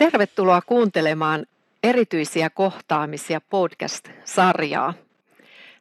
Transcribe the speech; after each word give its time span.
Tervetuloa 0.00 0.60
kuuntelemaan 0.60 1.46
erityisiä 1.82 2.50
kohtaamisia 2.50 3.40
podcast-sarjaa. 3.40 4.94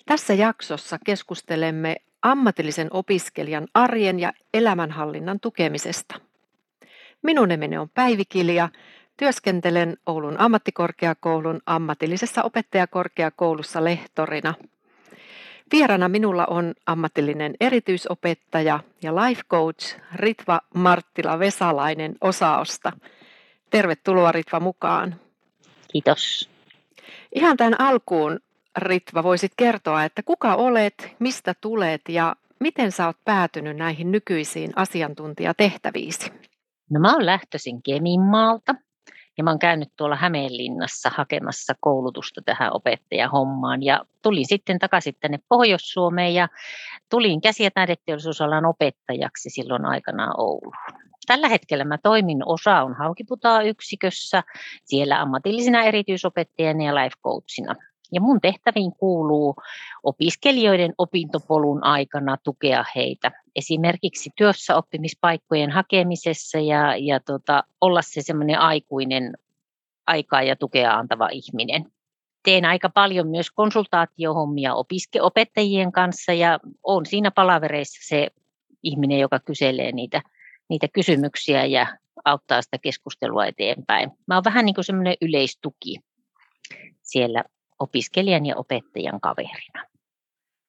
Tässä 0.05 0.33
jaksossa 0.33 0.97
keskustelemme 1.05 1.95
ammatillisen 2.21 2.87
opiskelijan 2.91 3.67
arjen 3.73 4.19
ja 4.19 4.33
elämänhallinnan 4.53 5.39
tukemisesta. 5.39 6.19
Minun 7.21 7.47
nimeni 7.47 7.77
on 7.77 7.89
Päivi 7.89 8.25
Kilja. 8.25 8.69
Työskentelen 9.17 9.97
Oulun 10.05 10.39
ammattikorkeakoulun 10.39 11.61
ammatillisessa 11.65 12.43
opettajakorkeakoulussa 12.43 13.83
lehtorina. 13.83 14.53
Vierana 15.71 16.09
minulla 16.09 16.45
on 16.45 16.73
ammatillinen 16.85 17.53
erityisopettaja 17.59 18.79
ja 19.03 19.15
life 19.15 19.41
coach 19.49 19.97
Ritva 20.15 20.61
Marttila 20.73 21.39
Vesalainen 21.39 22.15
osaosta. 22.21 22.91
Tervetuloa 23.69 24.31
Ritva 24.31 24.59
mukaan. 24.59 25.15
Kiitos. 25.91 26.49
Ihan 27.35 27.57
tämän 27.57 27.81
alkuun 27.81 28.39
Ritva 28.77 29.23
voisit 29.23 29.51
kertoa, 29.57 30.03
että 30.03 30.23
kuka 30.23 30.55
olet, 30.55 31.15
mistä 31.19 31.53
tulet 31.61 32.01
ja 32.09 32.35
miten 32.59 32.91
sä 32.91 33.05
oot 33.05 33.17
päätynyt 33.25 33.77
näihin 33.77 34.11
nykyisiin 34.11 34.71
asiantuntijatehtäviisi? 34.75 36.31
No 36.89 36.99
mä 36.99 37.13
oon 37.13 37.25
lähtöisin 37.25 37.83
Keminmaalta 37.83 38.75
ja 39.37 39.43
mä 39.43 39.49
oon 39.49 39.59
käynyt 39.59 39.89
tuolla 39.97 40.15
Hämeenlinnassa 40.15 41.11
hakemassa 41.15 41.73
koulutusta 41.79 42.41
tähän 42.45 42.73
opettajahommaan 42.73 43.83
ja 43.83 44.05
tulin 44.21 44.47
sitten 44.47 44.79
takaisin 44.79 45.15
tänne 45.19 45.39
Pohjois-Suomeen 45.49 46.33
ja 46.33 46.47
tulin 47.09 47.41
käsi- 47.41 47.63
ja 47.63 47.71
taideteollisuusalan 47.71 48.65
opettajaksi 48.65 49.49
silloin 49.49 49.85
aikanaan 49.85 50.33
Ouluun. 50.37 50.73
Tällä 51.29 51.49
hetkellä 51.49 51.83
mä 51.83 51.97
toimin 51.97 52.41
osa 52.45 52.81
on 52.81 52.93
Haukiputaa 52.93 53.61
yksikössä, 53.61 54.43
siellä 54.85 55.21
ammatillisena 55.21 55.83
erityisopettajana 55.83 56.83
ja 56.83 56.95
life 56.95 57.15
coachina. 57.23 57.75
Ja 58.11 58.21
mun 58.21 58.41
tehtäviin 58.41 58.91
kuuluu 58.91 59.55
opiskelijoiden 60.03 60.93
opintopolun 60.97 61.83
aikana 61.83 62.37
tukea 62.43 62.85
heitä 62.95 63.31
esimerkiksi 63.55 64.29
työssä 64.35 64.75
oppimispaikkojen 64.75 65.71
hakemisessa 65.71 66.59
ja, 66.59 66.95
ja 66.95 67.19
tota, 67.19 67.63
olla 67.81 68.01
se 68.01 68.21
semmoinen 68.21 68.59
aikuinen 68.59 69.33
aikaa 70.07 70.41
ja 70.41 70.55
tukea 70.55 70.93
antava 70.93 71.29
ihminen. 71.31 71.85
Teen 72.43 72.65
aika 72.65 72.89
paljon 72.89 73.27
myös 73.27 73.51
konsultaatiohommia 73.51 74.73
opiske- 74.73 75.21
opettajien 75.21 75.91
kanssa 75.91 76.33
ja 76.33 76.59
olen 76.83 77.05
siinä 77.05 77.31
palavereissa 77.31 78.07
se 78.07 78.27
ihminen, 78.83 79.19
joka 79.19 79.39
kyselee 79.39 79.91
niitä, 79.91 80.21
niitä 80.69 80.87
kysymyksiä 80.93 81.65
ja 81.65 81.87
auttaa 82.25 82.61
sitä 82.61 82.77
keskustelua 82.77 83.45
eteenpäin. 83.45 84.11
Mä 84.27 84.35
oon 84.35 84.43
vähän 84.43 84.65
niin 84.65 84.75
kuin 84.75 84.85
semmoinen 84.85 85.15
yleistuki 85.21 85.99
siellä 87.01 87.43
opiskelijan 87.79 88.45
ja 88.45 88.55
opettajan 88.55 89.21
kaverina. 89.21 89.85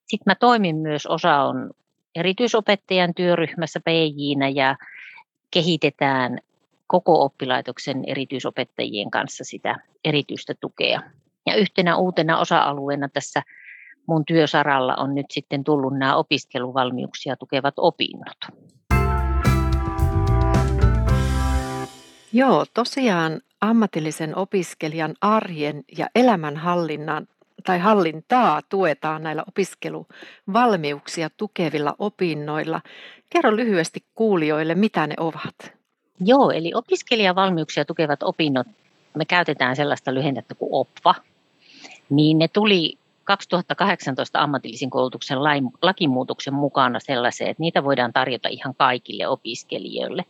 Sitten 0.06 0.30
mä 0.30 0.34
toimin 0.34 0.76
myös, 0.76 1.06
osa 1.06 1.42
on 1.42 1.70
erityisopettajan 2.14 3.14
työryhmässä 3.14 3.80
PJnä 3.80 4.48
ja 4.48 4.76
kehitetään 5.50 6.38
koko 6.86 7.24
oppilaitoksen 7.24 8.04
erityisopettajien 8.06 9.10
kanssa 9.10 9.44
sitä 9.44 9.76
erityistä 10.04 10.54
tukea. 10.60 11.00
Ja 11.46 11.54
yhtenä 11.54 11.96
uutena 11.96 12.38
osa-alueena 12.38 13.08
tässä 13.08 13.42
mun 14.06 14.24
työsaralla 14.24 14.94
on 14.94 15.14
nyt 15.14 15.26
sitten 15.30 15.64
tullut 15.64 15.98
nämä 15.98 16.16
opiskeluvalmiuksia 16.16 17.36
tukevat 17.36 17.74
opinnot. 17.76 18.36
Joo, 22.32 22.64
tosiaan 22.74 23.40
ammatillisen 23.60 24.36
opiskelijan 24.36 25.14
arjen 25.20 25.84
ja 25.98 26.06
elämänhallinnan 26.14 27.28
tai 27.66 27.78
hallintaa 27.78 28.62
tuetaan 28.68 29.22
näillä 29.22 29.44
opiskeluvalmiuksia 29.48 31.30
tukevilla 31.36 31.94
opinnoilla. 31.98 32.80
Kerro 33.30 33.56
lyhyesti 33.56 34.04
kuulijoille, 34.14 34.74
mitä 34.74 35.06
ne 35.06 35.14
ovat. 35.18 35.72
Joo, 36.20 36.50
eli 36.50 36.72
opiskelijavalmiuksia 36.74 37.84
tukevat 37.84 38.22
opinnot, 38.22 38.66
me 39.14 39.24
käytetään 39.24 39.76
sellaista 39.76 40.14
lyhennettä 40.14 40.54
kuin 40.54 40.68
OPVA, 40.72 41.14
niin 42.10 42.38
ne 42.38 42.48
tuli 42.48 42.98
2018 43.36 44.42
ammatillisen 44.42 44.90
koulutuksen 44.90 45.38
lakimuutoksen 45.82 46.54
mukana 46.54 47.00
sellaisia, 47.00 47.48
että 47.48 47.60
niitä 47.60 47.84
voidaan 47.84 48.12
tarjota 48.12 48.48
ihan 48.48 48.74
kaikille 48.74 49.28
opiskelijoille. 49.28 50.24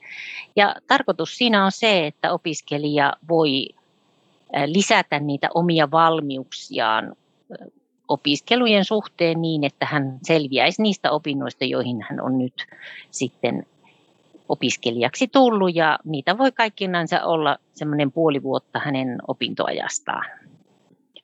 Ja 0.57 0.75
tarkoitus 0.87 1.37
siinä 1.37 1.65
on 1.65 1.73
se, 1.73 2.07
että 2.07 2.33
opiskelija 2.33 3.13
voi 3.29 3.69
lisätä 4.67 5.21
niitä 5.21 5.49
omia 5.55 5.91
valmiuksiaan 5.91 7.17
opiskelujen 8.09 8.85
suhteen 8.85 9.43
niin, 9.43 9.65
että 9.65 9.87
hän 9.87 10.19
selviäisi 10.23 10.83
niistä 10.83 11.11
opinnoista, 11.11 11.65
joihin 11.65 12.07
hän 12.11 12.21
on 12.21 12.39
nyt 12.39 12.67
sitten 13.11 13.67
opiskelijaksi 14.49 15.29
tullut 15.29 15.75
ja 15.75 15.99
niitä 16.05 16.39
voi 16.39 16.53
kaikkinensa 16.53 17.25
olla 17.25 17.57
semmoinen 17.75 18.13
puoli 18.13 18.43
vuotta 18.43 18.79
hänen 18.79 19.19
opintoajastaan. 19.29 20.40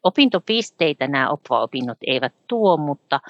Opintopisteitä 0.07 1.09
nämä 1.09 1.31
OPVA-opinnot 1.31 1.99
eivät 2.07 2.35
tuo, 2.47 2.77
mutta 2.77 3.21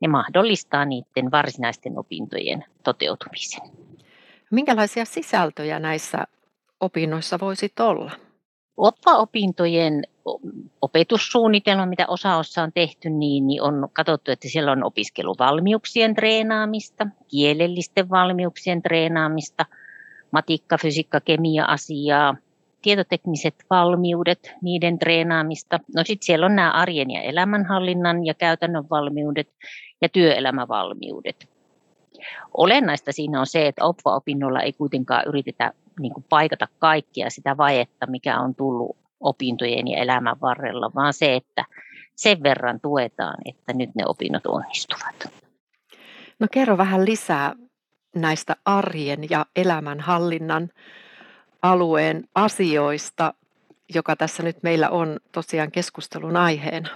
ne 0.00 0.08
mahdollistaa 0.08 0.84
niiden 0.84 1.30
varsinaisten 1.30 1.98
opintojen 1.98 2.64
toteutumisen. 2.84 3.62
Minkälaisia 4.50 5.04
sisältöjä 5.04 5.78
näissä 5.78 6.26
opinnoissa 6.80 7.38
voisit 7.40 7.80
olla? 7.80 8.10
OPVA-opintojen 8.76 10.02
opetussuunnitelma, 10.82 11.86
mitä 11.86 12.04
osaossa 12.08 12.62
on 12.62 12.72
tehty, 12.72 13.10
niin, 13.10 13.46
niin 13.46 13.62
on 13.62 13.88
katsottu, 13.92 14.30
että 14.30 14.48
siellä 14.48 14.72
on 14.72 14.84
opiskeluvalmiuksien 14.84 16.14
treenaamista, 16.14 17.06
kielellisten 17.28 18.10
valmiuksien 18.10 18.82
treenaamista, 18.82 19.66
matikka, 20.30 20.78
fysiikka, 20.78 21.20
kemia 21.20 21.64
asiaa, 21.64 22.36
tietotekniset 22.84 23.54
valmiudet, 23.70 24.54
niiden 24.62 24.98
treenaamista. 24.98 25.80
No 25.96 26.04
sitten 26.04 26.26
siellä 26.26 26.46
on 26.46 26.56
nämä 26.56 26.70
arjen 26.70 27.10
ja 27.10 27.22
elämänhallinnan 27.22 28.26
ja 28.26 28.34
käytännön 28.34 28.84
valmiudet 28.90 29.48
ja 30.02 30.08
työelämävalmiudet. 30.08 31.48
Olennaista 32.56 33.12
siinä 33.12 33.40
on 33.40 33.46
se, 33.46 33.66
että 33.66 33.84
OPVA-opinnolla 33.84 34.60
ei 34.60 34.72
kuitenkaan 34.72 35.22
yritetä 35.26 35.72
niin 36.00 36.12
kuin 36.14 36.24
paikata 36.28 36.68
kaikkia 36.78 37.30
sitä 37.30 37.56
vajetta, 37.56 38.06
mikä 38.06 38.40
on 38.40 38.54
tullut 38.54 38.96
opintojen 39.20 39.88
ja 39.88 39.98
elämän 39.98 40.36
varrella, 40.40 40.90
vaan 40.94 41.14
se, 41.14 41.34
että 41.34 41.64
sen 42.16 42.42
verran 42.42 42.80
tuetaan, 42.80 43.36
että 43.44 43.72
nyt 43.72 43.90
ne 43.94 44.02
opinnot 44.06 44.46
onnistuvat. 44.46 45.28
No 46.38 46.46
kerro 46.52 46.78
vähän 46.78 47.04
lisää 47.04 47.54
näistä 48.16 48.56
arjen 48.64 49.30
ja 49.30 49.46
elämänhallinnan 49.56 50.70
alueen 51.64 52.24
asioista, 52.34 53.34
joka 53.94 54.16
tässä 54.16 54.42
nyt 54.42 54.62
meillä 54.62 54.90
on 54.90 55.20
tosiaan 55.32 55.70
keskustelun 55.70 56.36
aiheena? 56.36 56.88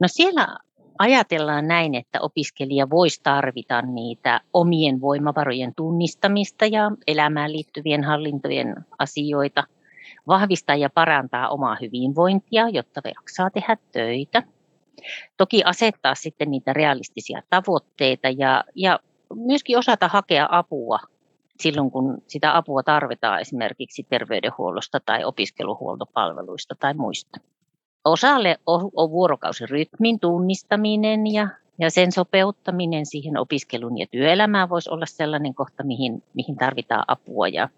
No 0.00 0.08
siellä 0.08 0.56
ajatellaan 0.98 1.68
näin, 1.68 1.94
että 1.94 2.20
opiskelija 2.20 2.90
voisi 2.90 3.20
tarvita 3.22 3.82
niitä 3.82 4.40
omien 4.52 5.00
voimavarojen 5.00 5.74
tunnistamista 5.76 6.66
ja 6.66 6.90
elämään 7.06 7.52
liittyvien 7.52 8.04
hallintojen 8.04 8.74
asioita, 8.98 9.64
vahvistaa 10.26 10.76
ja 10.76 10.90
parantaa 10.90 11.48
omaa 11.48 11.76
hyvinvointia, 11.80 12.68
jotta 12.68 13.00
jaksaa 13.04 13.50
tehdä 13.50 13.76
töitä. 13.92 14.42
Toki 15.36 15.64
asettaa 15.64 16.14
sitten 16.14 16.50
niitä 16.50 16.72
realistisia 16.72 17.42
tavoitteita 17.50 18.28
ja, 18.38 18.64
ja 18.74 18.98
myöskin 19.34 19.78
osata 19.78 20.08
hakea 20.08 20.48
apua 20.50 20.98
silloin, 21.60 21.90
kun 21.90 22.22
sitä 22.26 22.56
apua 22.56 22.82
tarvitaan 22.82 23.40
esimerkiksi 23.40 24.02
terveydenhuollosta 24.02 25.00
tai 25.00 25.24
opiskeluhuoltopalveluista 25.24 26.74
tai 26.80 26.94
muista. 26.94 27.40
Osalle 28.04 28.56
on 28.66 29.10
vuorokausirytmin 29.10 30.20
tunnistaminen 30.20 31.32
ja, 31.32 31.48
ja 31.78 31.90
sen 31.90 32.12
sopeuttaminen 32.12 33.06
siihen 33.06 33.38
opiskelun 33.38 33.98
ja 33.98 34.06
työelämään 34.10 34.68
voisi 34.68 34.90
olla 34.90 35.06
sellainen 35.06 35.54
kohta, 35.54 35.84
mihin, 35.84 36.22
mihin 36.34 36.56
tarvitaan 36.56 37.04
apua 37.08 37.48
ja 37.48 37.68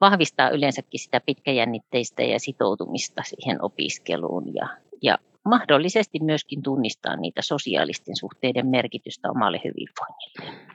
vahvistaa 0.00 0.50
yleensäkin 0.50 1.00
sitä 1.00 1.20
pitkäjännitteistä 1.20 2.22
ja 2.22 2.40
sitoutumista 2.40 3.22
siihen 3.24 3.64
opiskeluun 3.64 4.54
ja, 4.54 4.68
ja 5.02 5.18
mahdollisesti 5.44 6.18
myöskin 6.20 6.62
tunnistaa 6.62 7.16
niitä 7.16 7.42
sosiaalisten 7.42 8.16
suhteiden 8.16 8.66
merkitystä 8.66 9.30
omalle 9.30 9.60
hyvinvoinnille. 9.64 10.72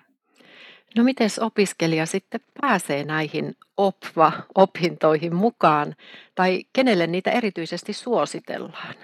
No 0.96 1.04
miten 1.04 1.30
opiskelija 1.42 2.06
sitten 2.06 2.42
pääsee 2.62 3.04
näihin 3.04 3.56
OPVA-opintoihin 3.78 5.36
mukaan 5.36 5.96
tai 6.36 6.64
kenelle 6.74 7.08
niitä 7.08 7.32
erityisesti 7.32 7.94
suositellaan? 7.94 8.96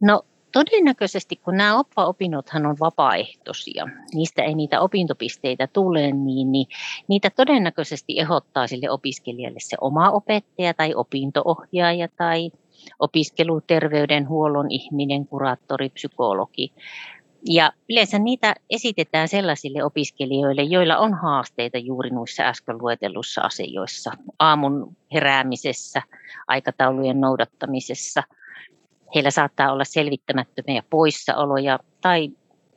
No 0.00 0.22
todennäköisesti, 0.52 1.36
kun 1.36 1.56
nämä 1.56 1.78
oppa-opinnothan 1.78 2.66
on 2.66 2.76
vapaaehtoisia, 2.80 3.86
niistä 4.14 4.42
ei 4.42 4.54
niitä 4.54 4.80
opintopisteitä 4.80 5.66
tule, 5.66 6.12
niin, 6.12 6.52
niin 6.52 6.66
niitä 7.08 7.30
todennäköisesti 7.30 8.20
ehdottaa 8.20 8.66
sille 8.66 8.90
opiskelijalle 8.90 9.60
se 9.60 9.76
oma 9.80 10.10
opettaja 10.10 10.74
tai 10.74 10.94
opintoohjaaja 10.94 12.08
tai 12.16 12.50
opiskeluterveydenhuollon 12.98 14.70
ihminen, 14.70 15.26
kuraattori, 15.26 15.88
psykologi. 15.88 16.72
Ja 17.44 17.72
yleensä 17.90 18.18
niitä 18.18 18.54
esitetään 18.70 19.28
sellaisille 19.28 19.84
opiskelijoille, 19.84 20.62
joilla 20.62 20.98
on 20.98 21.14
haasteita 21.14 21.78
juuri 21.78 22.10
noissa 22.10 22.42
äsken 22.42 22.78
luetelluissa 22.78 23.40
asioissa. 23.40 24.12
Aamun 24.38 24.96
heräämisessä, 25.12 26.02
aikataulujen 26.48 27.20
noudattamisessa. 27.20 28.22
Heillä 29.14 29.30
saattaa 29.30 29.72
olla 29.72 29.84
selvittämättömiä 29.84 30.82
poissaoloja 30.90 31.78
tai 32.00 32.30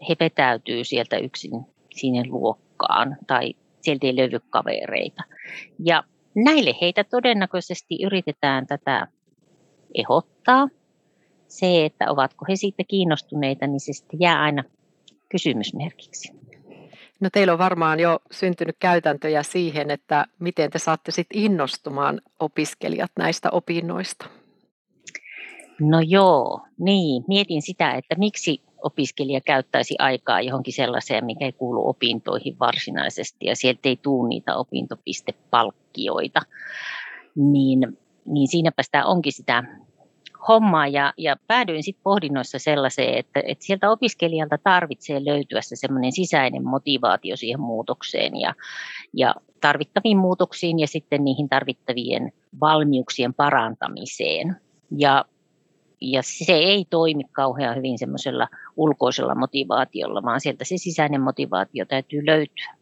he 0.10 0.16
vetäytyy 0.20 0.84
sieltä 0.84 1.18
yksin 1.18 1.52
sinne 1.96 2.24
luokkaan 2.28 3.18
tai 3.28 3.54
sieltä 3.82 4.08
ei 4.08 4.16
löydy 4.16 4.40
kavereita. 4.50 5.24
Ja 5.80 6.04
näille 6.36 6.76
heitä 6.82 7.04
todennäköisesti 7.04 8.04
yritetään 8.04 8.68
tätä 8.68 9.08
ehdottaa 9.96 10.68
se, 11.52 11.86
että 11.86 12.12
ovatko 12.12 12.46
he 12.50 12.56
siitä 12.56 12.84
kiinnostuneita, 12.88 13.68
niin 13.68 13.80
se 13.80 13.94
sitten 13.94 14.20
jää 14.20 14.42
aina 14.42 14.64
kysymysmerkiksi. 15.30 16.34
No 17.20 17.30
teillä 17.34 17.54
on 17.54 17.60
varmaan 17.60 18.00
jo 18.00 18.20
syntynyt 18.32 18.76
käytäntöjä 18.80 19.44
siihen, 19.44 19.92
että 19.92 20.26
miten 20.40 20.72
te 20.72 20.80
saatte 20.80 21.12
sitten 21.12 21.40
innostumaan 21.40 22.22
opiskelijat 22.40 23.12
näistä 23.18 23.50
opinnoista. 23.52 24.26
No 25.80 26.00
joo, 26.00 26.62
niin. 26.80 27.24
Mietin 27.28 27.62
sitä, 27.62 27.94
että 27.94 28.16
miksi 28.18 28.62
opiskelija 28.84 29.42
käyttäisi 29.42 29.96
aikaa 30.00 30.42
johonkin 30.42 30.74
sellaiseen, 30.74 31.26
mikä 31.26 31.46
ei 31.46 31.52
kuulu 31.52 31.90
opintoihin 31.90 32.60
varsinaisesti 32.60 33.46
ja 33.46 33.56
sieltä 33.56 33.90
ei 33.90 33.98
tule 33.98 34.30
niitä 34.30 34.56
opintopistepalkkioita. 34.56 36.42
Niin, 37.36 37.98
niin 38.26 38.48
siinäpä 38.48 38.84
sitä 38.84 39.06
onkin 39.06 39.34
sitä 39.34 39.64
hommaa 40.48 40.88
ja, 40.88 41.14
ja 41.18 41.36
päädyin 41.48 41.84
sitten 41.84 42.04
pohdinnoissa 42.04 42.60
sellaiseen, 42.60 43.18
että, 43.18 43.42
että 43.48 43.66
sieltä 43.66 43.92
opiskelijalta 43.92 44.58
tarvitsee 44.58 45.26
löytyä 45.26 45.62
se 45.62 45.76
semmoinen 45.76 46.12
sisäinen 46.12 46.64
motivaatio 46.64 47.36
siihen 47.36 47.60
muutokseen 47.60 48.40
ja, 48.40 48.54
ja 49.14 49.36
tarvittaviin 49.62 50.18
muutoksiin 50.18 50.80
ja 50.80 50.88
sitten 50.88 51.24
niihin 51.24 51.50
tarvittavien 51.50 52.32
valmiuksien 52.62 53.34
parantamiseen. 53.34 54.56
Ja, 54.98 55.26
ja 56.02 56.22
se 56.24 56.54
ei 56.54 56.86
toimi 56.90 57.24
kauhean 57.32 57.78
hyvin 57.78 58.00
semmoisella 58.00 58.48
ulkoisella 58.78 59.36
motivaatiolla, 59.36 60.24
vaan 60.24 60.42
sieltä 60.42 60.66
se 60.66 60.78
sisäinen 60.78 61.22
motivaatio 61.22 61.86
täytyy 61.86 62.26
löytyä. 62.26 62.81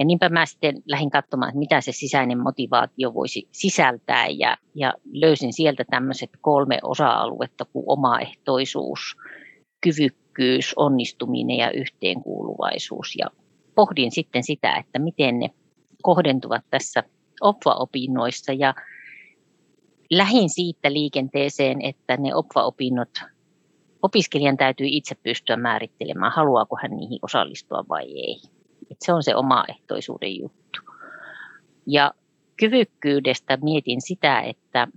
Ja 0.00 0.06
niinpä 0.06 0.28
mä 0.28 0.46
sitten 0.46 0.82
lähdin 0.86 1.10
katsomaan, 1.10 1.58
mitä 1.58 1.80
se 1.80 1.92
sisäinen 1.92 2.38
motivaatio 2.38 3.14
voisi 3.14 3.48
sisältää 3.52 4.26
ja, 4.26 4.56
ja 4.74 4.94
löysin 5.12 5.52
sieltä 5.52 5.84
tämmöiset 5.90 6.30
kolme 6.40 6.78
osa-aluetta 6.82 7.64
kuin 7.64 7.84
omaehtoisuus, 7.86 9.00
kyvykkyys, 9.80 10.72
onnistuminen 10.76 11.56
ja 11.56 11.70
yhteenkuuluvaisuus. 11.70 13.14
Ja 13.18 13.26
pohdin 13.74 14.10
sitten 14.10 14.42
sitä, 14.42 14.76
että 14.76 14.98
miten 14.98 15.38
ne 15.38 15.50
kohdentuvat 16.02 16.64
tässä 16.70 17.02
OPVA-opinnoissa 17.40 18.52
ja 18.52 18.74
lähin 20.10 20.50
siitä 20.50 20.92
liikenteeseen, 20.92 21.82
että 21.82 22.16
ne 22.16 22.34
OPVA-opinnot 22.34 23.20
opiskelijan 24.02 24.56
täytyy 24.56 24.86
itse 24.90 25.14
pystyä 25.14 25.56
määrittelemään, 25.56 26.32
haluaako 26.32 26.78
hän 26.82 26.96
niihin 26.96 27.18
osallistua 27.22 27.84
vai 27.88 28.04
ei. 28.04 28.59
Että 28.90 29.04
se 29.06 29.12
on 29.12 29.22
se 29.22 29.36
omaehtoisuuden 29.36 30.36
juttu. 30.36 30.80
Ja 31.86 32.14
kyvykkyydestä 32.56 33.58
mietin 33.62 34.00
sitä, 34.00 34.40
että 34.40 34.88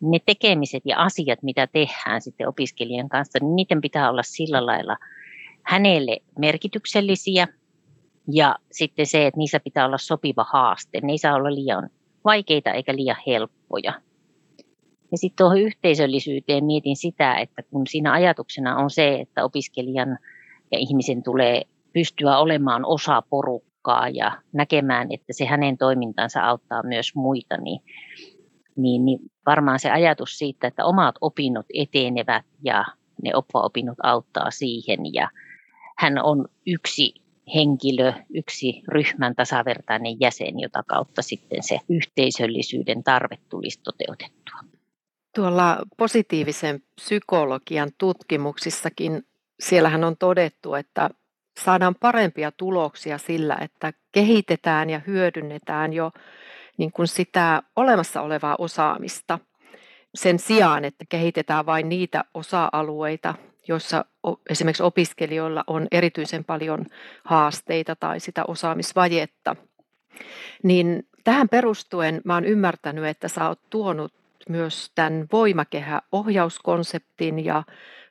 ne 0.00 0.18
tekemiset 0.26 0.82
ja 0.84 0.98
asiat, 0.98 1.42
mitä 1.42 1.66
tehdään 1.66 2.20
sitten 2.20 2.48
opiskelijan 2.48 3.08
kanssa, 3.08 3.38
niin 3.42 3.56
niiden 3.56 3.80
pitää 3.80 4.10
olla 4.10 4.22
sillä 4.22 4.66
lailla 4.66 4.96
hänelle 5.62 6.18
merkityksellisiä 6.38 7.48
ja 8.32 8.56
sitten 8.72 9.06
se, 9.06 9.26
että 9.26 9.38
niissä 9.38 9.60
pitää 9.60 9.86
olla 9.86 9.98
sopiva 9.98 10.46
haaste. 10.52 11.00
Ne 11.02 11.12
ei 11.12 11.18
saa 11.18 11.34
olla 11.34 11.54
liian 11.54 11.90
vaikeita 12.24 12.72
eikä 12.72 12.96
liian 12.96 13.16
helppoja. 13.26 13.92
Ja 15.12 15.18
sitten 15.18 15.36
tuohon 15.36 15.60
yhteisöllisyyteen 15.60 16.64
mietin 16.64 16.96
sitä, 16.96 17.34
että 17.34 17.62
kun 17.62 17.86
siinä 17.86 18.12
ajatuksena 18.12 18.76
on 18.76 18.90
se, 18.90 19.14
että 19.14 19.44
opiskelijan 19.44 20.18
ja 20.72 20.78
ihmisen 20.78 21.22
tulee 21.22 21.62
pystyä 21.92 22.38
olemaan 22.38 22.84
osa 22.84 23.22
porukkaa 23.22 24.08
ja 24.08 24.32
näkemään, 24.52 25.08
että 25.10 25.32
se 25.32 25.44
hänen 25.44 25.78
toimintansa 25.78 26.40
auttaa 26.40 26.82
myös 26.82 27.14
muita, 27.14 27.56
niin, 27.56 27.80
niin, 28.76 29.04
niin 29.04 29.18
varmaan 29.46 29.78
se 29.78 29.90
ajatus 29.90 30.38
siitä, 30.38 30.66
että 30.66 30.84
omat 30.84 31.14
opinnot 31.20 31.66
etenevät 31.74 32.44
ja 32.64 32.84
ne 33.22 33.30
oppa-opinnot 33.34 33.98
auttaa 34.02 34.50
siihen 34.50 35.14
ja 35.14 35.28
hän 35.98 36.18
on 36.22 36.48
yksi 36.66 37.14
henkilö, 37.54 38.12
yksi 38.34 38.82
ryhmän 38.88 39.34
tasavertainen 39.34 40.16
jäsen, 40.20 40.60
jota 40.60 40.82
kautta 40.86 41.22
sitten 41.22 41.62
se 41.62 41.78
yhteisöllisyyden 41.88 43.04
tarve 43.04 43.38
tulisi 43.48 43.80
toteutettua. 43.84 44.60
Tuolla 45.34 45.78
positiivisen 45.96 46.82
psykologian 46.94 47.90
tutkimuksissakin 47.98 49.22
siellähän 49.60 50.04
on 50.04 50.16
todettu, 50.16 50.74
että 50.74 51.10
saadaan 51.58 51.94
parempia 51.94 52.52
tuloksia 52.52 53.18
sillä, 53.18 53.58
että 53.60 53.92
kehitetään 54.12 54.90
ja 54.90 55.00
hyödynnetään 55.06 55.92
jo 55.92 56.12
niin 56.76 56.92
kuin 56.92 57.08
sitä 57.08 57.62
olemassa 57.76 58.20
olevaa 58.20 58.56
osaamista 58.58 59.38
sen 60.14 60.38
sijaan, 60.38 60.84
että 60.84 61.04
kehitetään 61.08 61.66
vain 61.66 61.88
niitä 61.88 62.24
osa-alueita, 62.34 63.34
joissa 63.68 64.04
esimerkiksi 64.50 64.82
opiskelijoilla 64.82 65.64
on 65.66 65.86
erityisen 65.92 66.44
paljon 66.44 66.86
haasteita 67.24 67.96
tai 67.96 68.20
sitä 68.20 68.44
osaamisvajetta. 68.48 69.56
Niin 70.62 71.08
tähän 71.24 71.48
perustuen 71.48 72.20
mä 72.24 72.36
ymmärtänyt, 72.46 73.04
että 73.04 73.28
sä 73.28 73.48
oot 73.48 73.60
tuonut 73.70 74.12
myös 74.48 74.92
tämän 74.94 75.26
voimakehä-ohjauskonseptin 75.32 77.44
ja 77.44 77.62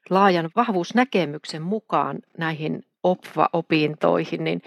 laajan 0.10 0.50
vahvuusnäkemyksen 0.56 1.62
mukaan 1.62 2.20
näihin 2.38 2.84
OPVA-opintoihin, 3.04 4.44
niin 4.44 4.62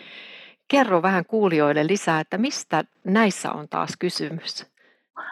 kerro 0.68 1.02
vähän 1.02 1.24
kuulijoille 1.24 1.86
lisää, 1.86 2.20
että 2.20 2.38
mistä 2.38 2.84
näissä 3.04 3.52
on 3.52 3.68
taas 3.68 3.96
kysymys? 3.98 4.66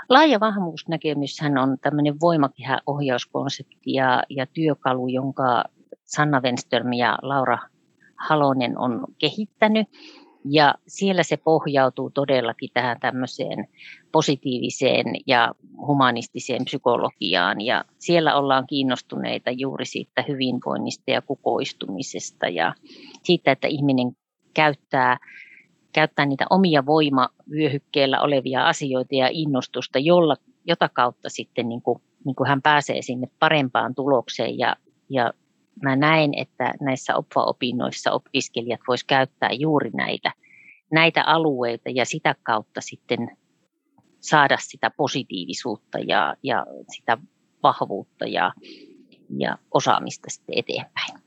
Laaja 0.08 0.40
vahvuusnäkemyshän 0.40 1.58
on 1.58 1.78
tämmöinen 1.80 2.20
voimakehäohjauskonsepti 2.20 3.92
ja, 3.92 4.22
ja 4.28 4.46
työkalu, 4.46 5.08
jonka 5.08 5.64
Sanna 6.04 6.40
Wenström 6.40 6.92
ja 6.92 7.18
Laura 7.22 7.58
Halonen 8.16 8.78
on 8.78 9.04
kehittänyt. 9.18 9.88
Ja 10.44 10.74
siellä 10.86 11.22
se 11.22 11.36
pohjautuu 11.36 12.10
todellakin 12.10 12.70
tähän 12.74 13.00
tämmöiseen 13.00 13.68
positiiviseen 14.12 15.06
ja 15.26 15.54
humanistiseen 15.86 16.64
psykologiaan. 16.64 17.60
Ja 17.60 17.84
siellä 17.98 18.36
ollaan 18.36 18.66
kiinnostuneita 18.66 19.50
juuri 19.50 19.86
siitä 19.86 20.24
hyvinvoinnista 20.28 21.10
ja 21.10 21.22
kukoistumisesta 21.22 22.48
ja 22.48 22.74
siitä, 23.22 23.52
että 23.52 23.68
ihminen 23.68 24.12
käyttää, 24.54 25.18
käyttää 25.92 26.26
niitä 26.26 26.46
omia 26.50 26.86
voimavyöhykkeellä 26.86 28.20
olevia 28.20 28.68
asioita 28.68 29.14
ja 29.14 29.28
innostusta, 29.30 29.98
jolla, 29.98 30.36
jota 30.64 30.88
kautta 30.88 31.28
sitten 31.28 31.68
niin 31.68 31.82
kuin, 31.82 32.02
niin 32.24 32.34
kuin 32.36 32.48
hän 32.48 32.62
pääsee 32.62 33.02
sinne 33.02 33.28
parempaan 33.38 33.94
tulokseen 33.94 34.58
ja, 34.58 34.76
ja 35.08 35.32
mä 35.82 35.96
näen, 35.96 36.30
että 36.36 36.72
näissä 36.80 37.16
opva-opinnoissa 37.16 38.12
opiskelijat 38.12 38.80
vois 38.88 39.04
käyttää 39.04 39.50
juuri 39.52 39.90
näitä, 39.90 40.32
näitä 40.92 41.24
alueita 41.24 41.90
ja 41.94 42.04
sitä 42.04 42.34
kautta 42.42 42.80
sitten 42.80 43.36
saada 44.20 44.56
sitä 44.60 44.90
positiivisuutta 44.96 45.98
ja, 45.98 46.36
ja 46.42 46.66
sitä 46.96 47.18
vahvuutta 47.62 48.26
ja, 48.26 48.52
ja 49.38 49.58
osaamista 49.74 50.30
sitten 50.30 50.58
eteenpäin. 50.58 51.18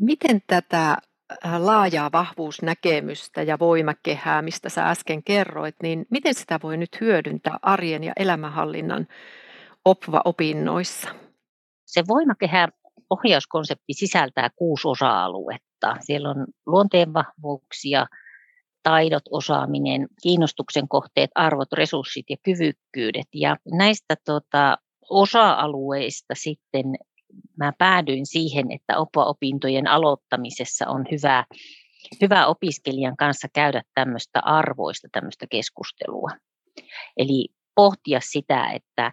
Miten 0.00 0.42
tätä 0.46 0.90
äh, 0.90 1.60
laajaa 1.62 2.12
vahvuusnäkemystä 2.12 3.42
ja 3.42 3.58
voimakehää, 3.58 4.42
mistä 4.42 4.68
sä 4.68 4.90
äsken 4.90 5.24
kerroit, 5.24 5.76
niin 5.82 6.06
miten 6.10 6.34
sitä 6.34 6.60
voi 6.62 6.76
nyt 6.76 7.00
hyödyntää 7.00 7.58
arjen 7.62 8.04
ja 8.04 8.12
elämänhallinnan 8.16 9.06
OPVA-opinnoissa? 9.84 11.08
Se 11.84 12.02
voimakehä 12.08 12.68
ohjauskonsepti 13.12 13.92
sisältää 13.92 14.50
kuusi 14.56 14.88
osa-aluetta. 14.88 15.96
Siellä 16.00 16.30
on 16.30 16.46
luonteenvahvuuksia, 16.66 18.06
taidot, 18.82 19.22
osaaminen, 19.30 20.08
kiinnostuksen 20.22 20.88
kohteet, 20.88 21.30
arvot, 21.34 21.72
resurssit 21.72 22.26
ja 22.30 22.36
kyvykkyydet. 22.42 23.28
Ja 23.34 23.56
näistä 23.72 24.16
tota, 24.24 24.78
osa-alueista 25.10 26.34
sitten 26.34 26.84
mä 27.56 27.72
päädyin 27.78 28.26
siihen, 28.26 28.70
että 28.70 28.94
opintojen 29.16 29.88
aloittamisessa 29.88 30.88
on 30.88 31.04
hyvä, 31.10 31.44
hyvä 32.20 32.46
opiskelijan 32.46 33.16
kanssa 33.16 33.48
käydä 33.54 33.82
tämmöistä 33.94 34.40
arvoista 34.40 35.08
tämmöistä 35.12 35.46
keskustelua. 35.50 36.30
Eli 37.16 37.48
pohtia 37.74 38.20
sitä, 38.22 38.70
että 38.70 39.12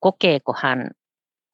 kokeeko 0.00 0.54
hän 0.62 0.90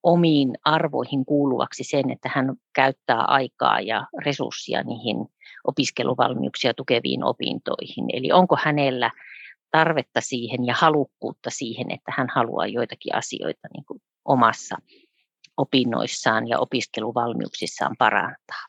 omiin 0.02 0.52
arvoihin 0.64 1.24
kuuluvaksi 1.24 1.84
sen, 1.84 2.10
että 2.10 2.30
hän 2.34 2.56
käyttää 2.74 3.24
aikaa 3.24 3.80
ja 3.80 4.06
resursseja 4.24 4.82
niihin 4.82 5.16
opiskeluvalmiuksia 5.64 6.74
tukeviin 6.74 7.24
opintoihin. 7.24 8.04
Eli 8.12 8.32
onko 8.32 8.56
hänellä 8.62 9.10
tarvetta 9.70 10.20
siihen 10.20 10.66
ja 10.66 10.74
halukkuutta 10.78 11.50
siihen, 11.50 11.90
että 11.90 12.12
hän 12.16 12.28
haluaa 12.34 12.66
joitakin 12.66 13.14
asioita 13.14 13.68
niin 13.74 13.84
kuin 13.84 14.02
omassa 14.24 14.76
opinnoissaan 15.56 16.48
ja 16.48 16.58
opiskeluvalmiuksissaan 16.58 17.96
parantaa. 17.98 18.66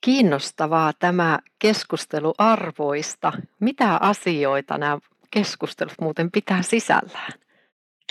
Kiinnostavaa 0.00 0.92
tämä 0.98 1.38
keskustelu 1.58 2.34
arvoista. 2.38 3.32
Mitä 3.60 3.96
asioita 3.96 4.78
nämä 4.78 4.98
keskustelut 5.30 5.94
muuten 6.00 6.30
pitää 6.30 6.62
sisällään? 6.62 7.32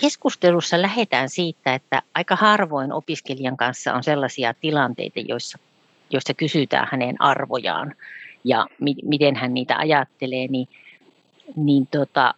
Keskustelussa 0.01 0.81
lähdetään 0.81 1.29
siitä, 1.29 1.74
että 1.74 2.01
aika 2.13 2.36
harvoin 2.36 2.93
opiskelijan 2.93 3.58
kanssa 3.58 3.93
on 3.93 4.03
sellaisia 4.03 4.53
tilanteita, 4.53 5.20
joissa, 5.20 5.60
joissa 6.10 6.34
kysytään 6.34 6.88
hänen 6.91 7.22
arvojaan 7.22 7.96
ja 8.43 8.67
mi- 8.79 9.03
miten 9.03 9.36
hän 9.36 9.53
niitä 9.53 9.77
ajattelee, 9.77 10.48
niin, 10.48 10.67
niin 11.55 11.88
tota, 11.88 12.34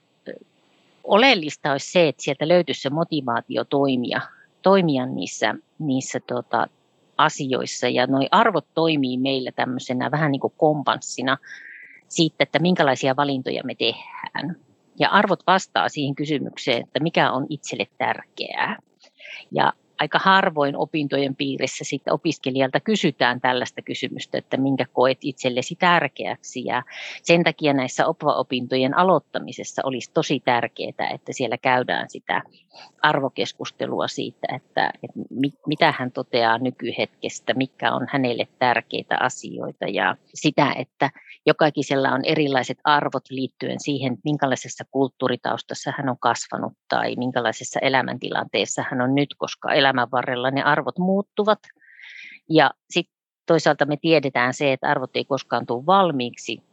oleellista 1.03 1.71
olisi 1.71 1.91
se, 1.91 2.07
että 2.07 2.23
sieltä 2.23 2.47
löytyisi 2.47 2.81
se 2.81 2.89
motivaatio 2.89 3.63
toimia, 3.63 4.21
toimia 4.61 5.05
niissä, 5.05 5.55
niissä 5.79 6.19
tota, 6.19 6.67
asioissa. 7.17 7.87
Ja 7.87 8.07
nuo 8.07 8.27
arvot 8.31 8.65
toimii 8.73 9.17
meillä 9.17 9.51
tämmöisenä 9.51 10.11
vähän 10.11 10.31
niin 10.31 10.39
kuin 10.39 10.53
kompanssina 10.57 11.37
siitä, 12.07 12.35
että 12.39 12.59
minkälaisia 12.59 13.15
valintoja 13.15 13.63
me 13.63 13.75
tehdään. 13.75 14.55
Ja 14.99 15.09
arvot 15.09 15.39
vastaa 15.47 15.89
siihen 15.89 16.15
kysymykseen, 16.15 16.83
että 16.83 16.99
mikä 16.99 17.31
on 17.31 17.45
itselle 17.49 17.87
tärkeää. 17.97 18.77
Ja 19.51 19.73
aika 19.99 20.19
harvoin 20.19 20.77
opintojen 20.77 21.35
piirissä 21.35 21.83
sitten 21.83 22.13
opiskelijalta 22.13 22.79
kysytään 22.79 23.41
tällaista 23.41 23.81
kysymystä, 23.81 24.37
että 24.37 24.57
minkä 24.57 24.85
koet 24.93 25.17
itsellesi 25.21 25.75
tärkeäksi. 25.75 26.65
Ja 26.65 26.83
sen 27.23 27.43
takia 27.43 27.73
näissä 27.73 28.05
opintojen 28.37 28.97
aloittamisessa 28.97 29.81
olisi 29.85 30.11
tosi 30.13 30.39
tärkeää, 30.39 31.09
että 31.13 31.33
siellä 31.33 31.57
käydään 31.57 32.09
sitä 32.09 32.43
arvokeskustelua 33.01 34.07
siitä, 34.07 34.47
että, 34.55 34.91
että 35.03 35.19
mitä 35.67 35.93
hän 35.97 36.11
toteaa 36.11 36.57
nykyhetkestä, 36.57 37.53
mikä 37.53 37.93
on 37.93 38.07
hänelle 38.09 38.47
tärkeitä 38.59 39.17
asioita 39.19 39.85
ja 39.87 40.15
sitä, 40.33 40.73
että 40.77 41.09
jokaisella 41.45 42.09
on 42.09 42.25
erilaiset 42.25 42.77
arvot 42.83 43.23
liittyen 43.29 43.79
siihen, 43.79 44.17
minkälaisessa 44.23 44.83
kulttuuritaustassa 44.91 45.93
hän 45.97 46.09
on 46.09 46.17
kasvanut 46.19 46.73
tai 46.89 47.15
minkälaisessa 47.15 47.79
elämäntilanteessa 47.79 48.83
hän 48.91 49.01
on 49.01 49.15
nyt, 49.15 49.29
koska 49.37 49.73
elämän 49.83 50.11
varrella 50.11 50.51
ne 50.51 50.63
arvot 50.63 50.97
muuttuvat. 50.97 51.59
Ja 52.49 52.71
sitten 52.89 53.15
toisaalta 53.45 53.85
me 53.85 53.97
tiedetään 53.97 54.53
se, 54.53 54.73
että 54.73 54.87
arvot 54.87 55.15
ei 55.15 55.25
koskaan 55.25 55.65
tule 55.65 55.85
valmiiksi 55.85 56.63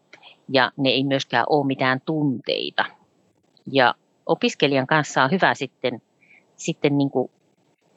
ja 0.48 0.72
ne 0.76 0.88
ei 0.88 1.04
myöskään 1.04 1.44
ole 1.48 1.66
mitään 1.66 2.00
tunteita. 2.00 2.84
Ja 3.72 3.94
opiskelijan 4.26 4.86
kanssa 4.86 5.24
on 5.24 5.30
hyvä 5.30 5.54
sitten, 5.54 6.02
sitten 6.56 6.98
niin 6.98 7.10
kuin 7.10 7.30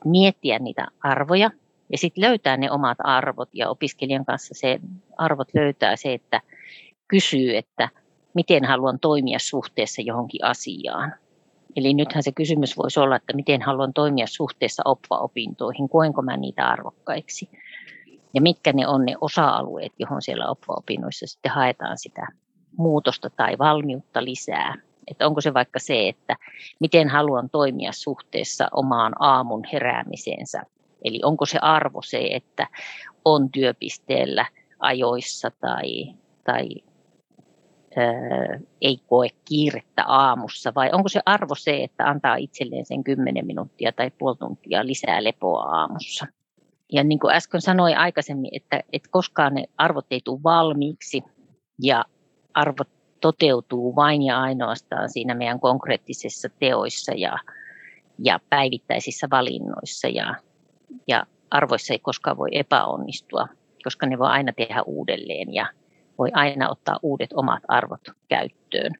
miettiä 0.06 0.60
niitä 0.60 0.88
arvoja 1.02 1.52
ja 1.92 1.98
sitten 1.98 2.24
löytää 2.24 2.58
ne 2.58 2.72
omat 2.72 2.98
arvot 3.04 3.50
ja 3.54 3.70
opiskelijan 3.70 4.26
kanssa 4.26 4.54
se 4.54 4.80
arvot 5.18 5.48
löytää 5.54 5.96
se, 5.96 6.14
että 6.14 6.42
kysyy, 7.08 7.58
että 7.58 7.90
miten 8.34 8.66
haluan 8.66 9.00
toimia 9.00 9.40
suhteessa 9.40 10.02
johonkin 10.02 10.44
asiaan. 10.44 11.14
Eli 11.76 11.94
nythän 11.94 12.24
se 12.24 12.32
kysymys 12.32 12.78
voisi 12.78 13.00
olla, 13.00 13.16
että 13.16 13.34
miten 13.34 13.62
haluan 13.62 13.94
toimia 13.94 14.28
suhteessa 14.28 14.84
opvaopintoihin, 14.86 15.90
koenko 15.90 16.22
mä 16.22 16.38
niitä 16.38 16.68
arvokkaiksi. 16.68 17.50
Ja 18.34 18.42
mitkä 18.42 18.74
ne 18.74 18.88
on 18.88 19.06
ne 19.06 19.16
osa-alueet, 19.22 19.94
johon 20.00 20.22
siellä 20.22 20.50
opvaopinnoissa 20.50 21.28
sitten 21.28 21.52
haetaan 21.52 21.98
sitä 21.98 22.28
muutosta 22.78 23.30
tai 23.30 23.58
valmiutta 23.58 24.24
lisää. 24.24 24.76
Että 25.08 25.28
onko 25.28 25.42
se 25.42 25.54
vaikka 25.54 25.80
se, 25.80 26.08
että 26.08 26.36
miten 26.80 27.10
haluan 27.10 27.50
toimia 27.50 27.92
suhteessa 27.92 28.68
omaan 28.72 29.14
aamun 29.20 29.64
heräämiseensä. 29.74 30.64
Eli 31.04 31.20
onko 31.24 31.46
se 31.46 31.60
arvo 31.62 32.02
se, 32.02 32.28
että 32.32 32.68
on 33.26 33.50
työpisteellä 33.50 34.46
ajoissa 34.80 35.52
tai, 35.62 36.14
tai 36.44 36.70
ei 38.82 38.98
koe 39.08 39.28
kiirettä 39.46 40.04
aamussa, 40.08 40.72
vai 40.76 40.90
onko 40.94 41.10
se 41.10 41.22
arvo 41.26 41.56
se, 41.56 41.84
että 41.84 42.10
antaa 42.10 42.36
itselleen 42.36 42.86
sen 42.86 43.04
10 43.04 43.46
minuuttia 43.46 43.92
tai 43.92 44.12
puoli 44.12 44.38
tuntia 44.38 44.86
lisää 44.86 45.24
lepoa 45.24 45.64
aamussa. 45.64 46.28
Ja 46.92 47.04
niin 47.04 47.20
kuin 47.20 47.36
äsken 47.36 47.62
sanoin 47.62 47.98
aikaisemmin, 47.98 48.52
että, 48.54 48.80
että 48.94 49.10
koskaan 49.12 49.54
ne 49.54 49.64
arvot 49.78 50.06
ei 50.12 50.22
tule 50.24 50.44
valmiiksi 50.44 51.24
ja 51.82 52.06
arvot 52.54 52.90
toteutuu 53.22 53.96
vain 53.96 54.22
ja 54.22 54.42
ainoastaan 54.42 55.10
siinä 55.10 55.34
meidän 55.36 55.60
konkreettisissa 55.60 56.50
teoissa 56.60 57.14
ja, 57.14 57.38
ja 58.20 58.40
päivittäisissä 58.50 59.28
valinnoissa 59.32 60.08
ja, 60.08 60.36
ja 61.08 61.26
arvoissa 61.52 61.94
ei 61.94 62.00
koskaan 62.00 62.38
voi 62.38 62.50
epäonnistua, 62.52 63.48
koska 63.84 64.06
ne 64.06 64.20
voi 64.20 64.28
aina 64.28 64.54
tehdä 64.54 64.82
uudelleen 64.82 65.54
ja 65.54 65.68
voi 66.18 66.30
aina 66.34 66.70
ottaa 66.70 67.00
uudet 67.02 67.34
omat 67.34 67.64
arvot 67.68 68.02
käyttöön. 68.28 68.92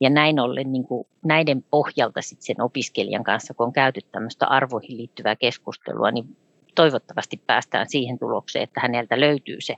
Ja 0.00 0.10
näin 0.10 0.40
ollen 0.40 0.72
niin 0.72 0.84
kuin 0.84 1.06
näiden 1.24 1.62
pohjalta 1.62 2.22
sit 2.22 2.42
sen 2.42 2.62
opiskelijan 2.62 3.24
kanssa, 3.24 3.54
kun 3.54 3.66
on 3.66 3.72
käyty 3.72 4.00
tämmöistä 4.12 4.46
arvoihin 4.46 4.96
liittyvää 4.96 5.36
keskustelua, 5.36 6.10
niin 6.10 6.36
toivottavasti 6.74 7.42
päästään 7.46 7.88
siihen 7.88 8.18
tulokseen, 8.18 8.62
että 8.62 8.80
häneltä 8.80 9.20
löytyy 9.20 9.56
se 9.60 9.74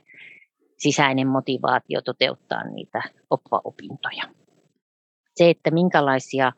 sisäinen 0.77 1.27
motivaatio 1.27 2.01
toteuttaa 2.01 2.63
niitä 2.63 3.01
oppaopintoja. 3.29 4.23
Se, 5.35 5.49
että 5.49 5.71
minkälaisia 5.71 6.51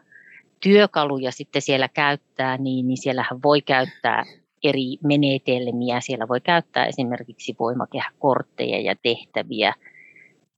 työkaluja 0.60 1.32
sitten 1.32 1.62
siellä 1.62 1.88
käyttää, 1.88 2.58
niin, 2.58 2.88
niin 2.88 2.98
siellähän 2.98 3.40
voi 3.44 3.62
käyttää 3.62 4.26
eri 4.64 4.98
menetelmiä. 5.04 6.02
Siellä 6.02 6.28
voi 6.28 6.42
käyttää 6.42 6.86
esimerkiksi 6.86 7.56
voimakehäkortteja 7.60 8.82
ja 8.82 8.96
tehtäviä, 9.04 9.74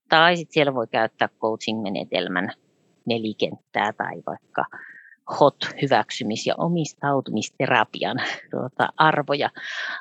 tai 0.09 0.37
sitten 0.37 0.53
siellä 0.53 0.73
voi 0.73 0.87
käyttää 0.87 1.29
coaching-menetelmän 1.41 2.51
nelikenttää 3.05 3.93
tai 3.93 4.21
vaikka 4.27 4.65
HOT-hyväksymis- 5.31 6.47
ja 6.47 6.55
omistautumisterapian 6.57 8.17
tuota, 8.51 8.89
arvoja, 8.97 9.49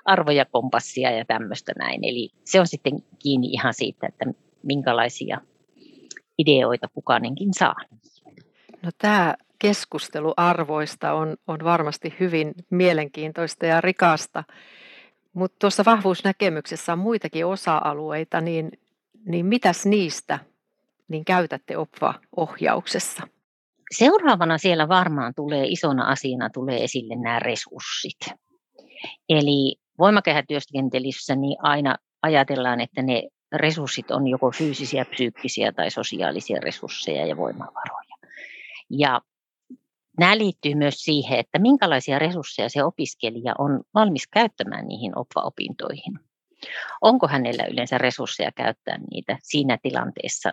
arvoja, 0.04 0.45
kompassia 0.45 1.11
ja 1.11 1.25
tämmöistä 1.25 1.73
näin. 1.78 2.04
Eli 2.04 2.30
se 2.45 2.61
on 2.61 2.66
sitten 2.66 3.02
kiinni 3.19 3.47
ihan 3.47 3.75
siitä, 3.75 4.07
että 4.07 4.25
minkälaisia 4.62 5.40
ideoita 6.38 6.88
kukainenkin 6.88 7.54
saa. 7.54 7.75
No 8.83 8.90
tämä 8.99 9.35
keskustelu 9.60 10.34
arvoista 10.36 11.12
on, 11.12 11.36
on 11.46 11.58
varmasti 11.64 12.14
hyvin 12.20 12.54
mielenkiintoista 12.70 13.66
ja 13.66 13.80
rikasta. 13.80 14.44
Mutta 15.32 15.56
tuossa 15.58 15.84
vahvuusnäkemyksessä 15.86 16.92
on 16.92 16.98
muitakin 16.98 17.46
osa-alueita, 17.46 18.40
niin, 18.40 18.70
niin 19.26 19.46
mitäs 19.46 19.86
niistä 19.86 20.38
niin 21.08 21.24
käytätte 21.24 21.76
opva-ohjauksessa? 21.76 23.22
Seuraavana 23.96 24.58
siellä 24.58 24.88
varmaan 24.88 25.32
tulee 25.36 25.64
isona 25.66 26.04
asiana 26.04 26.50
tulee 26.50 26.84
esille 26.84 27.14
nämä 27.16 27.38
resurssit. 27.38 28.18
Eli 29.28 29.76
voimakehätyöskentelyssä 29.98 31.36
niin 31.36 31.56
aina 31.62 31.96
ajatellaan, 32.22 32.80
että 32.80 33.02
ne 33.02 33.22
resurssit 33.52 34.10
on 34.10 34.28
joko 34.28 34.50
fyysisiä, 34.50 35.04
psyykkisiä 35.04 35.72
tai 35.72 35.90
sosiaalisia 35.90 36.60
resursseja 36.60 37.26
ja 37.26 37.36
voimavaroja. 37.36 38.16
Ja 38.90 39.20
Nämä 40.20 40.38
liittyy 40.38 40.74
myös 40.74 40.94
siihen, 40.94 41.38
että 41.38 41.58
minkälaisia 41.58 42.18
resursseja 42.18 42.68
se 42.68 42.84
opiskelija 42.84 43.54
on 43.58 43.80
valmis 43.94 44.26
käyttämään 44.26 44.86
niihin 44.86 45.12
opintoihin. 45.36 46.18
Onko 47.00 47.28
hänellä 47.28 47.64
yleensä 47.64 47.98
resursseja 47.98 48.52
käyttää 48.52 48.98
niitä 49.10 49.38
siinä 49.42 49.78
tilanteessa, 49.82 50.50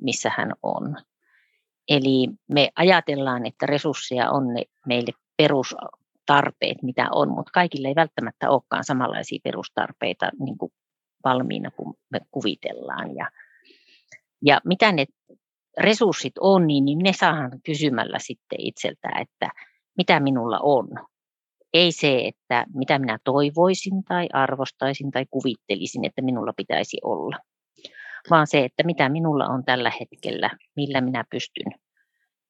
missä 0.00 0.30
hän 0.36 0.52
on. 0.62 0.96
Eli 1.88 2.28
me 2.48 2.70
ajatellaan, 2.76 3.46
että 3.46 3.66
resursseja 3.66 4.30
on 4.30 4.54
ne 4.54 4.64
meille 4.86 5.12
perustarpeet, 5.36 6.82
mitä 6.82 7.08
on, 7.12 7.28
mutta 7.28 7.50
kaikille 7.54 7.88
ei 7.88 7.94
välttämättä 7.94 8.50
olekaan 8.50 8.84
samanlaisia 8.84 9.40
perustarpeita 9.44 10.30
niin 10.40 10.58
kuin 10.58 10.72
valmiina 11.24 11.70
kuin 11.70 11.94
me 12.10 12.20
kuvitellaan. 12.30 13.16
Ja, 13.16 13.30
ja 14.44 14.60
mitä 14.64 14.92
ne 14.92 15.06
resurssit 15.78 16.32
on, 16.40 16.66
niin, 16.66 16.84
niin 16.84 16.98
ne 16.98 17.12
saadaan 17.12 17.60
kysymällä 17.64 18.18
sitten 18.18 18.60
itseltä, 18.60 19.08
että 19.20 19.48
mitä 19.96 20.20
minulla 20.20 20.58
on. 20.62 20.88
Ei 21.74 21.92
se, 21.92 22.18
että 22.26 22.66
mitä 22.74 22.98
minä 22.98 23.18
toivoisin 23.24 24.04
tai 24.04 24.28
arvostaisin 24.32 25.10
tai 25.10 25.26
kuvittelisin, 25.30 26.04
että 26.04 26.22
minulla 26.22 26.52
pitäisi 26.56 26.98
olla, 27.04 27.38
vaan 28.30 28.46
se, 28.46 28.64
että 28.64 28.82
mitä 28.82 29.08
minulla 29.08 29.46
on 29.46 29.64
tällä 29.64 29.92
hetkellä, 30.00 30.50
millä 30.76 31.00
minä 31.00 31.24
pystyn 31.30 31.72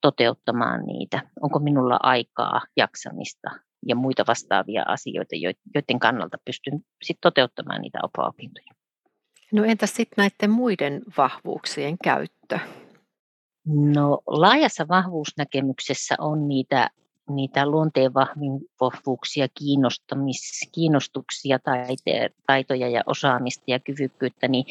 toteuttamaan 0.01 0.87
niitä. 0.87 1.23
Onko 1.43 1.59
minulla 1.59 1.99
aikaa, 2.03 2.61
jaksamista 2.77 3.51
ja 3.87 3.97
muita 3.97 4.25
vastaavia 4.29 4.83
asioita, 4.87 5.37
joiden 5.75 5.99
kannalta 5.99 6.39
pystyn 6.45 6.81
sit 7.03 7.19
toteuttamaan 7.21 7.81
niitä 7.81 7.99
opintoja. 8.19 8.73
No 9.53 9.65
entä 9.65 9.87
sitten 9.87 10.15
näiden 10.17 10.51
muiden 10.51 11.03
vahvuuksien 11.17 11.97
käyttö? 12.05 12.59
No 13.67 14.23
laajassa 14.27 14.89
vahvuusnäkemyksessä 14.89 16.15
on 16.19 16.49
niitä, 16.49 16.91
niitä 17.29 17.67
luonteen 17.67 18.15
vahvuuksia, 18.81 19.47
kiinnostamis, 19.59 20.69
kiinnostuksia, 20.73 21.59
taite, 21.59 22.31
taitoja 22.47 22.89
ja 22.89 23.03
osaamista 23.07 23.65
ja 23.67 23.79
kyvykkyyttä, 23.79 24.49
niin 24.49 24.65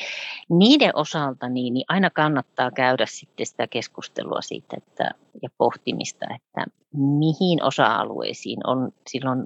niiden 0.49 0.91
osalta 0.95 1.49
niin, 1.49 1.73
niin 1.73 1.85
aina 1.87 2.09
kannattaa 2.09 2.71
käydä 2.71 3.05
sitten 3.05 3.45
sitä 3.45 3.67
keskustelua 3.67 4.41
siitä 4.41 4.77
että, 4.77 5.11
ja 5.41 5.49
pohtimista, 5.57 6.25
että 6.35 6.65
mihin 6.93 7.63
osa-alueisiin 7.63 8.67
on 8.67 8.91
silloin 9.07 9.45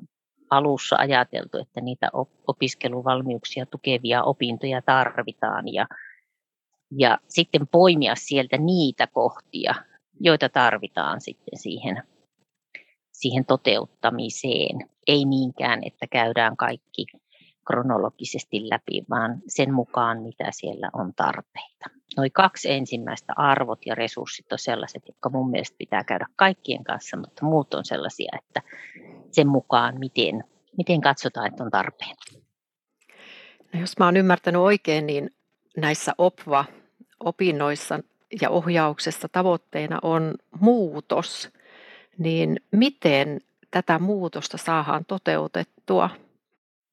alussa 0.49 0.95
ajateltu, 0.95 1.57
että 1.57 1.81
niitä 1.81 2.09
opiskeluvalmiuksia 2.47 3.65
tukevia 3.65 4.23
opintoja 4.23 4.81
tarvitaan 4.81 5.73
ja 5.73 5.87
ja 6.91 7.17
sitten 7.27 7.67
poimia 7.67 8.15
sieltä 8.15 8.57
niitä 8.57 9.07
kohtia, 9.07 9.75
joita 10.19 10.49
tarvitaan 10.49 11.21
sitten 11.21 11.59
siihen, 11.59 12.03
siihen 13.11 13.45
toteuttamiseen. 13.45 14.89
Ei 15.07 15.25
niinkään, 15.25 15.83
että 15.83 16.07
käydään 16.11 16.57
kaikki 16.57 17.05
kronologisesti 17.67 18.69
läpi, 18.69 19.05
vaan 19.09 19.41
sen 19.47 19.73
mukaan, 19.73 20.21
mitä 20.21 20.47
siellä 20.51 20.89
on 20.93 21.13
tarpeita. 21.15 21.85
Noin 22.17 22.31
kaksi 22.31 22.71
ensimmäistä 22.71 23.33
arvot 23.37 23.79
ja 23.85 23.95
resurssit 23.95 24.51
on 24.51 24.59
sellaiset, 24.59 25.03
jotka 25.07 25.29
mun 25.29 25.49
mielestä 25.49 25.75
pitää 25.77 26.03
käydä 26.03 26.25
kaikkien 26.35 26.83
kanssa, 26.83 27.17
mutta 27.17 27.45
muut 27.45 27.73
on 27.73 27.85
sellaisia, 27.85 28.31
että 28.41 28.61
sen 29.31 29.47
mukaan, 29.47 29.99
miten, 29.99 30.43
miten 30.77 31.01
katsotaan, 31.01 31.47
että 31.47 31.63
on 31.63 31.71
tarpeen. 31.71 32.15
No 33.73 33.79
jos 33.79 33.97
mä 33.99 34.05
oon 34.05 34.17
ymmärtänyt 34.17 34.61
oikein, 34.61 35.07
niin 35.07 35.29
näissä 35.77 36.13
OPVA 36.17 36.65
opinnoissa 37.19 37.99
ja 38.41 38.49
ohjauksessa 38.49 39.27
tavoitteena 39.31 39.99
on 40.01 40.33
muutos, 40.59 41.49
niin 42.17 42.59
miten 42.71 43.39
tätä 43.71 43.99
muutosta 43.99 44.57
saadaan 44.57 45.05
toteutettua? 45.05 46.09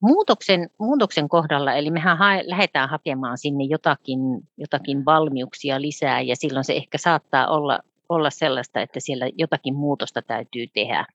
Muutoksen, 0.00 0.70
muutoksen 0.78 1.28
kohdalla, 1.28 1.74
eli 1.74 1.90
mehän 1.90 2.18
hae, 2.18 2.42
lähdetään 2.46 2.88
hakemaan 2.88 3.38
sinne 3.38 3.64
jotakin, 3.64 4.18
jotakin 4.58 5.04
valmiuksia 5.04 5.80
lisää 5.80 6.20
ja 6.20 6.36
silloin 6.36 6.64
se 6.64 6.72
ehkä 6.72 6.98
saattaa 6.98 7.48
olla, 7.48 7.78
olla 8.08 8.30
sellaista, 8.30 8.80
että 8.80 9.00
siellä 9.00 9.30
jotakin 9.38 9.74
muutosta 9.74 10.22
täytyy 10.22 10.66
tehdä. 10.74 11.06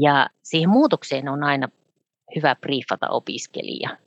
Ja 0.00 0.26
siihen 0.42 0.70
muutokseen 0.70 1.28
on 1.28 1.42
aina 1.42 1.68
hyvä 2.36 2.56
briefata 2.56 3.08
opiskelija 3.08 4.05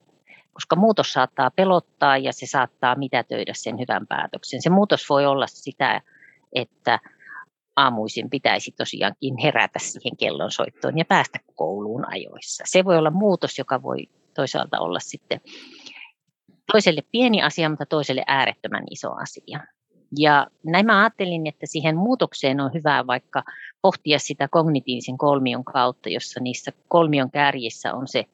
koska 0.59 0.75
muutos 0.75 1.13
saattaa 1.13 1.51
pelottaa 1.51 2.17
ja 2.17 2.33
se 2.33 2.45
saattaa 2.45 2.95
mitätöidä 2.95 3.53
sen 3.55 3.79
hyvän 3.79 4.07
päätöksen. 4.07 4.61
Se 4.61 4.69
muutos 4.69 5.09
voi 5.09 5.25
olla 5.25 5.47
sitä, 5.47 6.01
että 6.53 6.99
aamuisin 7.75 8.29
pitäisi 8.29 8.71
tosiaankin 8.71 9.37
herätä 9.37 9.79
siihen 9.79 10.17
kellonsoittoon 10.17 10.97
ja 10.97 11.05
päästä 11.05 11.39
kouluun 11.55 12.05
ajoissa. 12.13 12.63
Se 12.67 12.85
voi 12.85 12.97
olla 12.97 13.11
muutos, 13.11 13.57
joka 13.57 13.81
voi 13.81 13.97
toisaalta 14.33 14.79
olla 14.79 14.99
sitten 14.99 15.41
toiselle 16.71 17.01
pieni 17.11 17.41
asia, 17.41 17.69
mutta 17.69 17.85
toiselle 17.85 18.23
äärettömän 18.27 18.83
iso 18.91 19.11
asia. 19.15 19.59
Ja 20.17 20.47
näin 20.65 20.85
mä 20.85 20.99
ajattelin, 20.99 21.47
että 21.47 21.65
siihen 21.65 21.97
muutokseen 21.97 22.59
on 22.59 22.73
hyvä 22.73 23.07
vaikka 23.07 23.43
pohtia 23.81 24.19
sitä 24.19 24.47
kognitiivisen 24.47 25.17
kolmion 25.17 25.63
kautta, 25.63 26.09
jossa 26.09 26.39
niissä 26.39 26.71
kolmion 26.87 27.31
kärjissä 27.31 27.93
on 27.93 28.07
se 28.07 28.25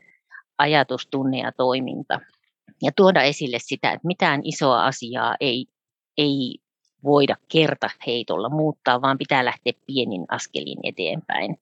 ajatus, 0.57 1.07
tunne 1.07 1.39
ja 1.39 1.51
toiminta. 1.51 2.19
Ja 2.81 2.91
tuoda 2.95 3.21
esille 3.21 3.57
sitä, 3.59 3.91
että 3.91 4.07
mitään 4.07 4.41
isoa 4.43 4.85
asiaa 4.85 5.35
ei, 5.39 5.65
ei 6.17 6.57
voida 7.03 7.35
kerta 7.47 7.89
heitolla 8.07 8.49
muuttaa, 8.49 9.01
vaan 9.01 9.17
pitää 9.17 9.45
lähteä 9.45 9.73
pienin 9.87 10.25
askelin 10.29 10.79
eteenpäin. 10.83 11.59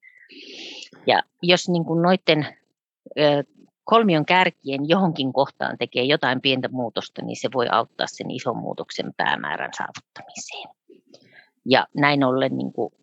Ja 1.08 1.23
jos 1.41 1.69
niin 1.69 1.86
kuin 1.86 2.01
noiden 2.01 2.47
kolmion 3.84 4.25
kärkien 4.25 4.89
johonkin 4.89 5.34
kohtaan 5.34 5.77
tekee 5.77 6.03
jotain 6.03 6.41
pientä 6.41 6.69
muutosta, 6.71 7.21
niin 7.21 7.36
se 7.36 7.49
voi 7.53 7.67
auttaa 7.71 8.08
sen 8.08 8.32
ison 8.32 8.58
muutoksen 8.58 9.13
päämäärän 9.17 9.71
saavuttamiseen. 9.77 10.69
Ja 11.65 11.88
näin 11.95 12.23
ollen 12.23 12.58
niin 12.58 12.73
kuin 12.73 12.93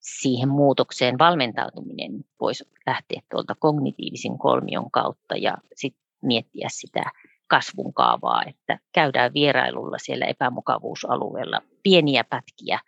siihen 0.00 0.48
muutokseen 0.48 1.18
valmentautuminen 1.18 2.24
voisi 2.40 2.64
lähteä 2.86 3.20
tuolta 3.30 3.54
kognitiivisen 3.58 4.38
kolmion 4.38 4.90
kautta 4.90 5.36
ja 5.36 5.58
sitten 5.74 6.02
miettiä 6.22 6.68
sitä 6.70 7.10
kasvun 7.46 7.94
kaavaa, 7.94 8.42
että 8.44 8.78
käydään 8.92 9.34
vierailulla 9.34 9.98
siellä 9.98 10.26
epämukavuusalueella 10.26 11.60
pieniä 11.82 12.24
pätkiä 12.24 12.78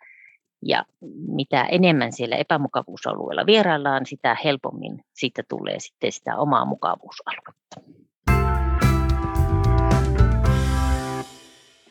ja 0.65 0.85
mitä 1.27 1.63
enemmän 1.63 2.11
siellä 2.11 2.35
epämukavuusalueella 2.35 3.45
vieraillaan, 3.45 4.05
sitä 4.05 4.37
helpommin 4.43 5.03
siitä 5.13 5.43
tulee 5.49 5.79
sitten 5.79 6.11
sitä 6.11 6.37
omaa 6.37 6.65
mukavuusaluetta. 6.65 7.81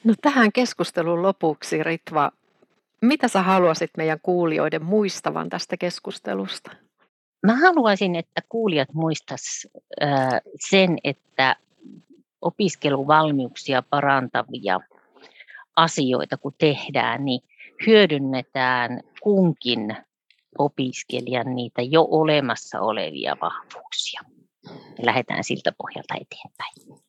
No 0.04 0.14
tähän 0.22 0.52
keskustelun 0.52 1.22
lopuksi, 1.22 1.82
Ritva, 1.82 2.32
mitä 3.00 3.28
sä 3.28 3.42
haluaisit 3.42 3.90
meidän 3.96 4.18
kuulijoiden 4.22 4.84
muistavan 4.84 5.48
tästä 5.48 5.76
keskustelusta? 5.76 6.70
Mä 7.46 7.56
haluaisin, 7.56 8.14
että 8.14 8.42
kuulijat 8.48 8.88
muistaisivat 8.94 9.82
sen, 10.70 10.98
että 11.04 11.56
opiskeluvalmiuksia 12.42 13.82
parantavia 13.82 14.80
asioita, 15.76 16.36
kun 16.36 16.54
tehdään, 16.58 17.24
niin 17.24 17.40
hyödynnetään 17.86 19.00
kunkin 19.20 19.96
opiskelijan 20.58 21.54
niitä 21.54 21.82
jo 21.82 22.06
olemassa 22.10 22.80
olevia 22.80 23.36
vahvuuksia. 23.40 24.20
Lähdetään 25.02 25.44
siltä 25.44 25.72
pohjalta 25.78 26.14
eteenpäin. 26.14 27.02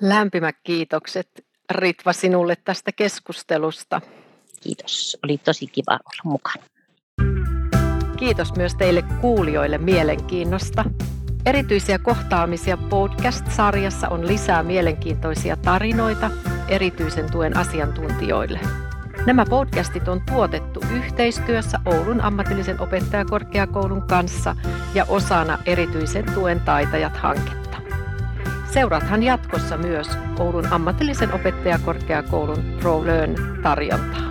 Lämpimät 0.00 0.56
kiitokset 0.62 1.28
Ritva 1.70 2.12
sinulle 2.12 2.56
tästä 2.64 2.92
keskustelusta. 2.92 4.00
Kiitos. 4.60 5.16
Oli 5.24 5.38
tosi 5.38 5.66
kiva 5.66 5.92
olla 5.92 6.22
mukana. 6.24 6.64
Kiitos 8.16 8.56
myös 8.56 8.74
teille 8.74 9.02
kuulijoille 9.20 9.78
mielenkiinnosta. 9.78 10.84
Erityisiä 11.46 11.98
kohtaamisia 11.98 12.76
podcast-sarjassa 12.76 14.08
on 14.08 14.26
lisää 14.26 14.62
mielenkiintoisia 14.62 15.56
tarinoita 15.56 16.30
erityisen 16.68 17.32
tuen 17.32 17.56
asiantuntijoille. 17.56 18.60
Nämä 19.26 19.44
podcastit 19.50 20.08
on 20.08 20.22
tuotettu 20.26 20.80
yhteistyössä 20.94 21.78
Oulun 21.84 22.20
ammatillisen 22.20 22.80
opettajakorkeakoulun 22.80 24.02
kanssa 24.02 24.56
ja 24.94 25.04
osana 25.08 25.58
erityisen 25.66 26.24
tuen 26.34 26.60
taitajat-hanketta. 26.60 27.76
Seuraathan 28.72 29.22
jatkossa 29.22 29.76
myös 29.76 30.08
Oulun 30.38 30.72
ammatillisen 30.72 31.32
opettajakorkeakoulun 31.32 32.76
ProLearn 32.80 33.34
tarjontaa. 33.62 34.27